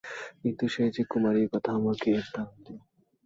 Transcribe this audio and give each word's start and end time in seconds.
কিন্তু, 0.41 0.63
সে 0.67 0.83
যে 0.95 1.03
কুমারী 1.11 1.41
এ 1.43 1.51
কথা 1.53 1.69
আমাকে 1.73 2.07
এ 2.11 2.21
বলিল। 2.55 2.77